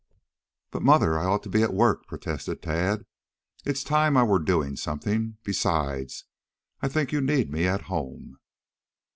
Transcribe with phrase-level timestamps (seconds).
[0.71, 3.05] "But, mother, I ought to be at work," protested Tad.
[3.65, 5.37] "It is time I were doing something.
[5.43, 6.25] Besides,
[6.81, 8.39] I think you need me at home."